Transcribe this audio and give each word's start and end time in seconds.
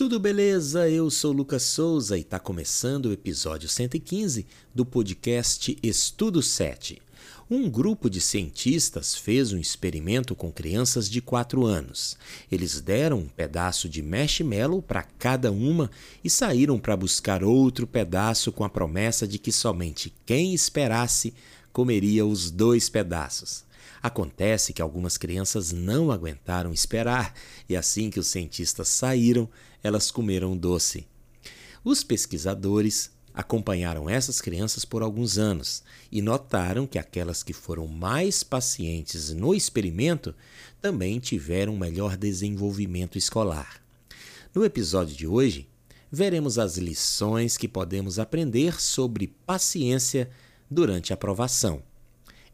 Tudo 0.00 0.18
beleza? 0.18 0.88
Eu 0.88 1.10
sou 1.10 1.30
Lucas 1.30 1.62
Souza 1.62 2.16
e 2.16 2.22
está 2.22 2.38
começando 2.38 3.04
o 3.04 3.12
episódio 3.12 3.68
115 3.68 4.46
do 4.74 4.86
podcast 4.86 5.76
Estudo 5.82 6.40
7. 6.40 7.02
Um 7.50 7.68
grupo 7.68 8.08
de 8.08 8.18
cientistas 8.18 9.14
fez 9.14 9.52
um 9.52 9.58
experimento 9.58 10.34
com 10.34 10.50
crianças 10.50 11.06
de 11.06 11.20
4 11.20 11.66
anos. 11.66 12.16
Eles 12.50 12.80
deram 12.80 13.18
um 13.18 13.28
pedaço 13.28 13.90
de 13.90 14.00
marshmallow 14.00 14.80
para 14.80 15.02
cada 15.02 15.52
uma 15.52 15.90
e 16.24 16.30
saíram 16.30 16.78
para 16.78 16.96
buscar 16.96 17.44
outro 17.44 17.86
pedaço 17.86 18.50
com 18.50 18.64
a 18.64 18.70
promessa 18.70 19.28
de 19.28 19.38
que 19.38 19.52
somente 19.52 20.10
quem 20.24 20.54
esperasse 20.54 21.34
comeria 21.74 22.24
os 22.24 22.50
dois 22.50 22.88
pedaços. 22.88 23.68
Acontece 24.02 24.72
que 24.72 24.80
algumas 24.80 25.18
crianças 25.18 25.72
não 25.72 26.10
aguentaram 26.10 26.72
esperar 26.72 27.34
e 27.68 27.76
assim 27.76 28.08
que 28.08 28.18
os 28.18 28.28
cientistas 28.28 28.88
saíram, 28.88 29.48
elas 29.82 30.10
comeram 30.10 30.56
doce. 30.56 31.06
Os 31.84 32.02
pesquisadores 32.02 33.10
acompanharam 33.32 34.08
essas 34.08 34.40
crianças 34.40 34.84
por 34.84 35.02
alguns 35.02 35.38
anos 35.38 35.82
e 36.10 36.20
notaram 36.20 36.86
que 36.86 36.98
aquelas 36.98 37.42
que 37.42 37.52
foram 37.52 37.86
mais 37.86 38.42
pacientes 38.42 39.30
no 39.30 39.54
experimento 39.54 40.34
também 40.80 41.18
tiveram 41.18 41.76
melhor 41.76 42.16
desenvolvimento 42.16 43.16
escolar. 43.16 43.82
No 44.54 44.64
episódio 44.64 45.14
de 45.14 45.26
hoje, 45.26 45.68
veremos 46.10 46.58
as 46.58 46.76
lições 46.76 47.56
que 47.56 47.68
podemos 47.68 48.18
aprender 48.18 48.80
sobre 48.80 49.28
paciência 49.46 50.28
durante 50.68 51.12
a 51.12 51.14
aprovação. 51.14 51.82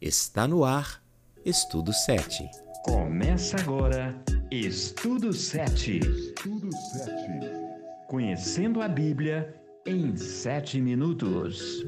Está 0.01 0.47
no 0.47 0.63
ar 0.63 1.03
Estudo 1.47 1.93
7. 1.93 2.51
Começa 2.83 3.57
agora 3.61 4.21
Estudo 4.51 5.33
7. 5.33 6.01
Estudo 6.01 6.73
7. 6.73 7.13
Conhecendo 8.09 8.83
a 8.83 8.89
Bíblia 8.89 9.55
em 9.87 10.17
7 10.17 10.81
minutos. 10.81 11.87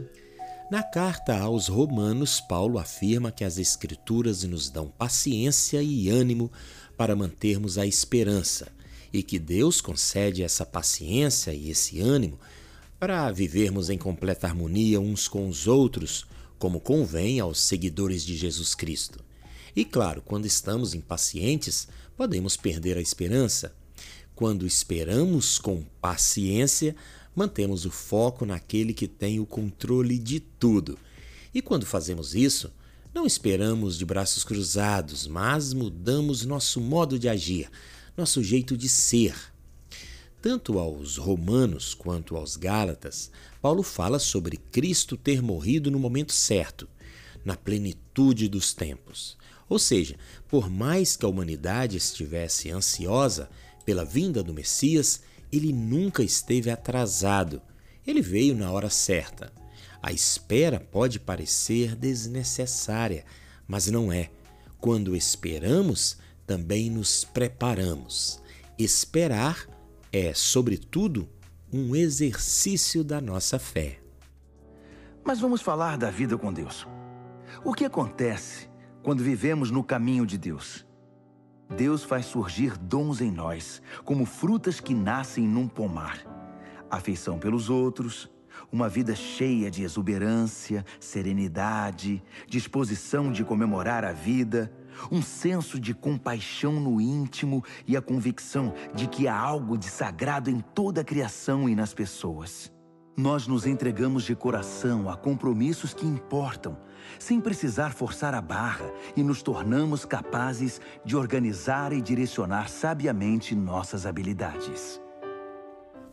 Na 0.70 0.84
carta 0.84 1.36
aos 1.36 1.66
Romanos, 1.66 2.40
Paulo 2.40 2.78
afirma 2.78 3.32
que 3.32 3.42
as 3.42 3.58
Escrituras 3.58 4.44
nos 4.44 4.70
dão 4.70 4.92
paciência 4.96 5.82
e 5.82 6.08
ânimo 6.08 6.52
para 6.96 7.16
mantermos 7.16 7.78
a 7.78 7.84
esperança 7.84 8.68
e 9.12 9.24
que 9.24 9.40
Deus 9.40 9.80
concede 9.80 10.44
essa 10.44 10.64
paciência 10.64 11.52
e 11.52 11.68
esse 11.68 12.00
ânimo 12.00 12.38
para 12.96 13.28
vivermos 13.32 13.90
em 13.90 13.98
completa 13.98 14.46
harmonia 14.46 15.00
uns 15.00 15.26
com 15.26 15.48
os 15.48 15.66
outros, 15.66 16.24
como 16.60 16.78
convém 16.78 17.40
aos 17.40 17.60
seguidores 17.60 18.24
de 18.24 18.36
Jesus 18.36 18.72
Cristo. 18.72 19.26
E 19.74 19.84
claro, 19.84 20.22
quando 20.22 20.46
estamos 20.46 20.94
impacientes, 20.94 21.88
podemos 22.16 22.56
perder 22.56 22.96
a 22.96 23.00
esperança. 23.00 23.74
Quando 24.34 24.66
esperamos 24.66 25.58
com 25.58 25.82
paciência, 26.00 26.94
mantemos 27.34 27.84
o 27.84 27.90
foco 27.90 28.44
naquele 28.44 28.92
que 28.92 29.08
tem 29.08 29.40
o 29.40 29.46
controle 29.46 30.18
de 30.18 30.40
tudo. 30.40 30.98
E 31.54 31.62
quando 31.62 31.86
fazemos 31.86 32.34
isso, 32.34 32.70
não 33.14 33.26
esperamos 33.26 33.96
de 33.96 34.04
braços 34.04 34.44
cruzados, 34.44 35.26
mas 35.26 35.72
mudamos 35.72 36.44
nosso 36.44 36.80
modo 36.80 37.18
de 37.18 37.28
agir, 37.28 37.70
nosso 38.16 38.42
jeito 38.42 38.76
de 38.76 38.88
ser. 38.88 39.34
Tanto 40.40 40.78
aos 40.78 41.16
romanos 41.16 41.94
quanto 41.94 42.36
aos 42.36 42.56
gálatas, 42.56 43.30
Paulo 43.60 43.82
fala 43.82 44.18
sobre 44.18 44.56
Cristo 44.56 45.16
ter 45.16 45.42
morrido 45.42 45.90
no 45.90 45.98
momento 45.98 46.32
certo, 46.32 46.88
na 47.44 47.56
plenitude 47.56 48.48
dos 48.48 48.72
tempos. 48.72 49.36
Ou 49.68 49.78
seja, 49.78 50.16
por 50.48 50.70
mais 50.70 51.16
que 51.16 51.24
a 51.24 51.28
humanidade 51.28 51.96
estivesse 51.96 52.70
ansiosa 52.70 53.50
pela 53.84 54.04
vinda 54.04 54.42
do 54.42 54.54
Messias, 54.54 55.22
ele 55.52 55.72
nunca 55.72 56.22
esteve 56.22 56.70
atrasado. 56.70 57.60
Ele 58.06 58.22
veio 58.22 58.54
na 58.54 58.70
hora 58.70 58.88
certa. 58.88 59.52
A 60.02 60.12
espera 60.12 60.80
pode 60.80 61.18
parecer 61.18 61.94
desnecessária, 61.94 63.24
mas 63.66 63.88
não 63.88 64.12
é. 64.12 64.30
Quando 64.80 65.16
esperamos, 65.16 66.16
também 66.46 66.88
nos 66.88 67.24
preparamos. 67.24 68.40
Esperar 68.78 69.68
é, 70.12 70.32
sobretudo, 70.32 71.28
um 71.72 71.94
exercício 71.94 73.04
da 73.04 73.20
nossa 73.20 73.58
fé. 73.58 74.00
Mas 75.24 75.40
vamos 75.40 75.60
falar 75.60 75.98
da 75.98 76.10
vida 76.10 76.38
com 76.38 76.52
Deus. 76.52 76.86
O 77.64 77.74
que 77.74 77.84
acontece 77.84 78.67
quando 79.08 79.24
vivemos 79.24 79.70
no 79.70 79.82
caminho 79.82 80.26
de 80.26 80.36
Deus. 80.36 80.86
Deus 81.74 82.04
faz 82.04 82.26
surgir 82.26 82.76
dons 82.76 83.22
em 83.22 83.30
nós, 83.30 83.80
como 84.04 84.26
frutas 84.26 84.80
que 84.80 84.92
nascem 84.92 85.48
num 85.48 85.66
pomar. 85.66 86.18
Afeição 86.90 87.38
pelos 87.38 87.70
outros, 87.70 88.30
uma 88.70 88.86
vida 88.86 89.14
cheia 89.14 89.70
de 89.70 89.82
exuberância, 89.82 90.84
serenidade, 91.00 92.22
disposição 92.46 93.32
de 93.32 93.42
comemorar 93.44 94.04
a 94.04 94.12
vida, 94.12 94.70
um 95.10 95.22
senso 95.22 95.80
de 95.80 95.94
compaixão 95.94 96.78
no 96.78 97.00
íntimo 97.00 97.64
e 97.86 97.96
a 97.96 98.02
convicção 98.02 98.74
de 98.94 99.08
que 99.08 99.26
há 99.26 99.34
algo 99.34 99.78
de 99.78 99.86
sagrado 99.86 100.50
em 100.50 100.60
toda 100.60 101.00
a 101.00 101.04
criação 101.04 101.66
e 101.66 101.74
nas 101.74 101.94
pessoas. 101.94 102.70
Nós 103.18 103.48
nos 103.48 103.66
entregamos 103.66 104.22
de 104.22 104.36
coração 104.36 105.10
a 105.10 105.16
compromissos 105.16 105.92
que 105.92 106.06
importam, 106.06 106.78
sem 107.18 107.40
precisar 107.40 107.92
forçar 107.92 108.32
a 108.32 108.40
barra, 108.40 108.94
e 109.16 109.24
nos 109.24 109.42
tornamos 109.42 110.04
capazes 110.04 110.80
de 111.04 111.16
organizar 111.16 111.92
e 111.92 112.00
direcionar 112.00 112.68
sabiamente 112.68 113.56
nossas 113.56 114.06
habilidades. 114.06 115.00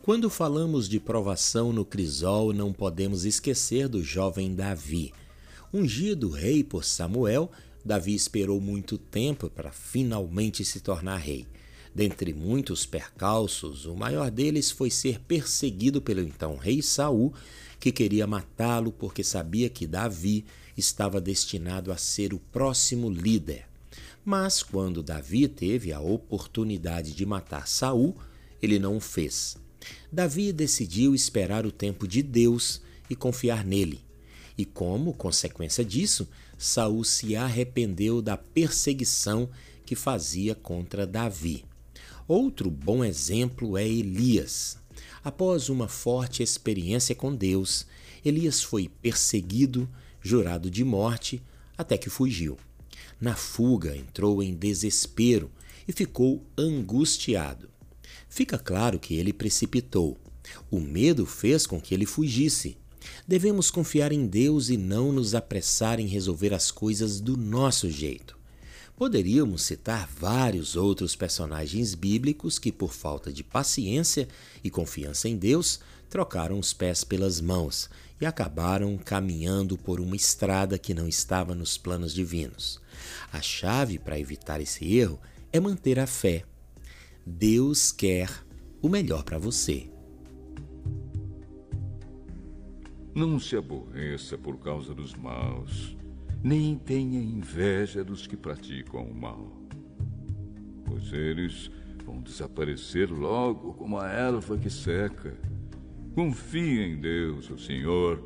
Quando 0.02 0.28
falamos 0.28 0.88
de 0.88 0.98
provação 0.98 1.72
no 1.72 1.84
crisol, 1.84 2.52
não 2.52 2.72
podemos 2.72 3.24
esquecer 3.24 3.86
do 3.86 4.02
jovem 4.02 4.52
Davi. 4.52 5.12
Ungido 5.72 6.28
rei 6.28 6.64
por 6.64 6.84
Samuel, 6.84 7.52
Davi 7.84 8.16
esperou 8.16 8.60
muito 8.60 8.98
tempo 8.98 9.48
para 9.48 9.70
finalmente 9.70 10.64
se 10.64 10.80
tornar 10.80 11.18
rei. 11.18 11.46
Dentre 11.96 12.34
muitos 12.34 12.84
percalços, 12.84 13.86
o 13.86 13.96
maior 13.96 14.30
deles 14.30 14.70
foi 14.70 14.90
ser 14.90 15.18
perseguido 15.18 16.02
pelo 16.02 16.20
então 16.20 16.54
rei 16.54 16.82
Saul, 16.82 17.32
que 17.80 17.90
queria 17.90 18.26
matá-lo 18.26 18.92
porque 18.92 19.24
sabia 19.24 19.70
que 19.70 19.86
Davi 19.86 20.44
estava 20.76 21.22
destinado 21.22 21.90
a 21.90 21.96
ser 21.96 22.34
o 22.34 22.38
próximo 22.38 23.08
líder. 23.08 23.64
Mas 24.22 24.62
quando 24.62 25.02
Davi 25.02 25.48
teve 25.48 25.90
a 25.90 25.98
oportunidade 25.98 27.14
de 27.14 27.24
matar 27.24 27.66
Saul, 27.66 28.14
ele 28.60 28.78
não 28.78 28.98
o 28.98 29.00
fez. 29.00 29.56
Davi 30.12 30.52
decidiu 30.52 31.14
esperar 31.14 31.64
o 31.64 31.72
tempo 31.72 32.06
de 32.06 32.22
Deus 32.22 32.82
e 33.08 33.16
confiar 33.16 33.64
nele. 33.64 34.00
E 34.58 34.66
como 34.66 35.14
consequência 35.14 35.82
disso, 35.82 36.28
Saul 36.58 37.04
se 37.04 37.34
arrependeu 37.34 38.20
da 38.20 38.36
perseguição 38.36 39.48
que 39.86 39.94
fazia 39.94 40.54
contra 40.54 41.06
Davi. 41.06 41.64
Outro 42.28 42.70
bom 42.70 43.04
exemplo 43.04 43.78
é 43.78 43.86
Elias. 43.86 44.78
Após 45.22 45.68
uma 45.68 45.86
forte 45.86 46.42
experiência 46.42 47.14
com 47.14 47.32
Deus, 47.32 47.86
Elias 48.24 48.64
foi 48.64 48.88
perseguido, 48.88 49.88
jurado 50.20 50.68
de 50.68 50.82
morte, 50.82 51.40
até 51.78 51.96
que 51.96 52.10
fugiu. 52.10 52.58
Na 53.20 53.36
fuga, 53.36 53.96
entrou 53.96 54.42
em 54.42 54.54
desespero 54.54 55.52
e 55.86 55.92
ficou 55.92 56.44
angustiado. 56.58 57.70
Fica 58.28 58.58
claro 58.58 58.98
que 58.98 59.14
ele 59.14 59.32
precipitou. 59.32 60.18
O 60.68 60.80
medo 60.80 61.26
fez 61.26 61.64
com 61.64 61.80
que 61.80 61.94
ele 61.94 62.06
fugisse. 62.06 62.76
Devemos 63.26 63.70
confiar 63.70 64.10
em 64.10 64.26
Deus 64.26 64.68
e 64.68 64.76
não 64.76 65.12
nos 65.12 65.32
apressar 65.32 66.00
em 66.00 66.06
resolver 66.06 66.52
as 66.52 66.72
coisas 66.72 67.20
do 67.20 67.36
nosso 67.36 67.88
jeito. 67.88 68.35
Poderíamos 68.96 69.60
citar 69.60 70.08
vários 70.08 70.74
outros 70.74 71.14
personagens 71.14 71.94
bíblicos 71.94 72.58
que, 72.58 72.72
por 72.72 72.94
falta 72.94 73.30
de 73.30 73.44
paciência 73.44 74.26
e 74.64 74.70
confiança 74.70 75.28
em 75.28 75.36
Deus, 75.36 75.80
trocaram 76.08 76.58
os 76.58 76.72
pés 76.72 77.04
pelas 77.04 77.38
mãos 77.38 77.90
e 78.18 78.24
acabaram 78.24 78.96
caminhando 78.96 79.76
por 79.76 80.00
uma 80.00 80.16
estrada 80.16 80.78
que 80.78 80.94
não 80.94 81.06
estava 81.06 81.54
nos 81.54 81.76
planos 81.76 82.14
divinos. 82.14 82.80
A 83.30 83.42
chave 83.42 83.98
para 83.98 84.18
evitar 84.18 84.62
esse 84.62 84.96
erro 84.96 85.20
é 85.52 85.60
manter 85.60 85.98
a 85.98 86.06
fé. 86.06 86.44
Deus 87.26 87.92
quer 87.92 88.30
o 88.80 88.88
melhor 88.88 89.24
para 89.24 89.38
você. 89.38 89.90
Não 93.14 93.38
se 93.38 93.56
aborreça 93.56 94.38
por 94.38 94.58
causa 94.58 94.94
dos 94.94 95.14
maus 95.14 95.94
nem 96.42 96.76
tenha 96.76 97.20
inveja 97.20 98.04
dos 98.04 98.26
que 98.26 98.36
praticam 98.36 99.02
o 99.02 99.14
mal, 99.14 99.52
pois 100.84 101.12
eles 101.12 101.70
vão 102.04 102.20
desaparecer 102.20 103.10
logo 103.10 103.74
como 103.74 103.98
a 103.98 104.08
erva 104.08 104.56
que 104.56 104.70
seca. 104.70 105.36
Confie 106.14 106.80
em 106.80 107.00
Deus, 107.00 107.50
o 107.50 107.58
Senhor, 107.58 108.22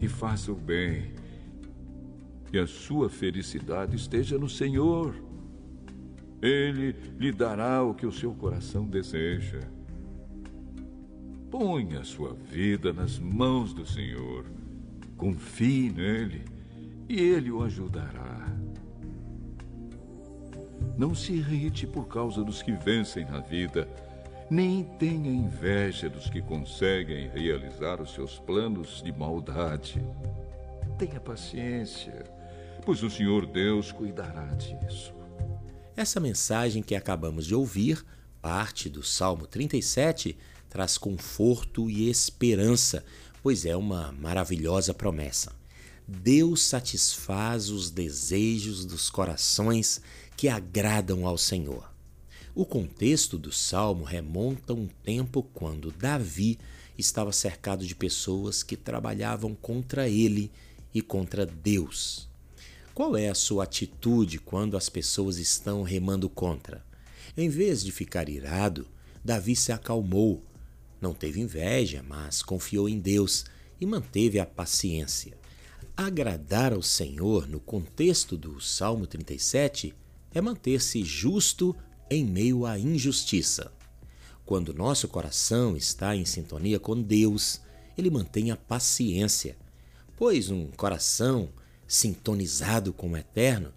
e 0.00 0.08
faça 0.08 0.52
o 0.52 0.54
bem. 0.54 1.12
E 2.52 2.58
a 2.58 2.66
sua 2.66 3.10
felicidade 3.10 3.96
esteja 3.96 4.38
no 4.38 4.48
Senhor. 4.48 5.14
Ele 6.40 6.94
lhe 7.18 7.32
dará 7.32 7.82
o 7.82 7.94
que 7.94 8.06
o 8.06 8.12
seu 8.12 8.32
coração 8.32 8.86
deseja. 8.86 9.60
Ponha 11.50 12.04
sua 12.04 12.34
vida 12.34 12.92
nas 12.92 13.18
mãos 13.18 13.74
do 13.74 13.84
Senhor. 13.84 14.46
Confie 15.16 15.90
nele 15.90 16.44
e 17.08 17.20
ele 17.20 17.50
o 17.50 17.62
ajudará. 17.62 18.46
Não 20.96 21.14
se 21.14 21.32
irrite 21.32 21.86
por 21.86 22.06
causa 22.06 22.44
dos 22.44 22.60
que 22.60 22.72
vencem 22.72 23.24
na 23.24 23.40
vida, 23.40 23.88
nem 24.50 24.82
tenha 24.82 25.30
inveja 25.30 26.08
dos 26.08 26.28
que 26.28 26.42
conseguem 26.42 27.28
realizar 27.28 28.00
os 28.00 28.12
seus 28.12 28.38
planos 28.38 29.02
de 29.02 29.12
maldade. 29.12 30.02
Tenha 30.98 31.20
paciência, 31.20 32.24
pois 32.84 33.02
o 33.02 33.10
Senhor 33.10 33.46
Deus 33.46 33.92
cuidará 33.92 34.46
disso. 34.54 35.14
Essa 35.96 36.20
mensagem 36.20 36.82
que 36.82 36.94
acabamos 36.94 37.46
de 37.46 37.54
ouvir, 37.54 38.04
parte 38.40 38.88
do 38.88 39.02
Salmo 39.02 39.46
37, 39.46 40.36
traz 40.68 40.98
conforto 40.98 41.88
e 41.90 42.08
esperança, 42.08 43.04
pois 43.42 43.64
é 43.64 43.76
uma 43.76 44.12
maravilhosa 44.12 44.94
promessa. 44.94 45.52
Deus 46.10 46.62
satisfaz 46.62 47.68
os 47.68 47.90
desejos 47.90 48.86
dos 48.86 49.10
corações 49.10 50.00
que 50.38 50.48
agradam 50.48 51.26
ao 51.26 51.36
Senhor. 51.36 51.92
O 52.54 52.64
contexto 52.64 53.36
do 53.36 53.52
salmo 53.52 54.04
remonta 54.04 54.72
a 54.72 54.76
um 54.76 54.88
tempo 55.04 55.42
quando 55.52 55.92
Davi 55.92 56.58
estava 56.96 57.30
cercado 57.30 57.86
de 57.86 57.94
pessoas 57.94 58.62
que 58.62 58.74
trabalhavam 58.74 59.54
contra 59.54 60.08
ele 60.08 60.50
e 60.94 61.02
contra 61.02 61.44
Deus. 61.44 62.26
Qual 62.94 63.14
é 63.14 63.28
a 63.28 63.34
sua 63.34 63.64
atitude 63.64 64.38
quando 64.38 64.78
as 64.78 64.88
pessoas 64.88 65.36
estão 65.36 65.82
remando 65.82 66.30
contra? 66.30 66.82
Em 67.36 67.50
vez 67.50 67.84
de 67.84 67.92
ficar 67.92 68.30
irado, 68.30 68.88
Davi 69.22 69.54
se 69.54 69.72
acalmou. 69.72 70.42
Não 71.02 71.12
teve 71.12 71.38
inveja, 71.38 72.02
mas 72.02 72.42
confiou 72.42 72.88
em 72.88 72.98
Deus 72.98 73.44
e 73.78 73.84
manteve 73.84 74.40
a 74.40 74.46
paciência. 74.46 75.37
Agradar 76.00 76.72
ao 76.72 76.80
Senhor 76.80 77.48
no 77.48 77.58
contexto 77.58 78.36
do 78.36 78.60
Salmo 78.60 79.04
37 79.04 79.92
é 80.32 80.40
manter-se 80.40 81.02
justo 81.02 81.74
em 82.08 82.24
meio 82.24 82.64
à 82.64 82.78
injustiça. 82.78 83.72
Quando 84.46 84.72
nosso 84.72 85.08
coração 85.08 85.76
está 85.76 86.14
em 86.14 86.24
sintonia 86.24 86.78
com 86.78 87.02
Deus, 87.02 87.60
ele 87.98 88.10
mantém 88.10 88.52
a 88.52 88.56
paciência 88.56 89.56
pois 90.18 90.50
um 90.50 90.66
coração 90.72 91.48
sintonizado 91.86 92.92
com 92.92 93.12
o 93.12 93.16
Eterno 93.16 93.72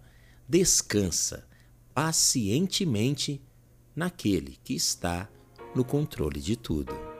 descansa 0.48 1.46
pacientemente 1.94 3.40
naquele 3.94 4.58
que 4.64 4.74
está 4.74 5.28
no 5.74 5.84
controle 5.84 6.40
de 6.40 6.56
tudo. 6.56 7.11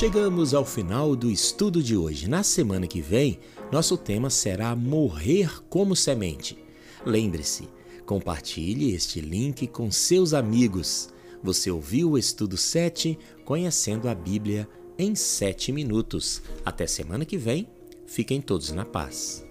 Chegamos 0.00 0.54
ao 0.54 0.64
final 0.64 1.14
do 1.14 1.30
estudo 1.30 1.82
de 1.82 1.94
hoje. 1.94 2.26
Na 2.26 2.42
semana 2.42 2.86
que 2.86 3.02
vem, 3.02 3.38
nosso 3.70 3.98
tema 3.98 4.30
será 4.30 4.74
Morrer 4.74 5.62
como 5.68 5.94
Semente. 5.94 6.56
Lembre-se, 7.04 7.68
compartilhe 8.06 8.94
este 8.94 9.20
link 9.20 9.66
com 9.66 9.90
seus 9.90 10.32
amigos. 10.32 11.10
Você 11.42 11.70
ouviu 11.70 12.12
o 12.12 12.18
estudo 12.18 12.56
7, 12.56 13.18
conhecendo 13.44 14.08
a 14.08 14.14
Bíblia 14.14 14.66
em 14.98 15.14
7 15.14 15.70
minutos. 15.70 16.40
Até 16.64 16.86
semana 16.86 17.26
que 17.26 17.36
vem, 17.36 17.68
fiquem 18.06 18.40
todos 18.40 18.72
na 18.72 18.86
paz. 18.86 19.49